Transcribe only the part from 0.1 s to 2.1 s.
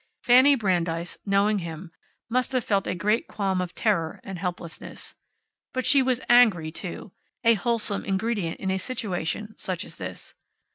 Fanny Brandeis, knowing him,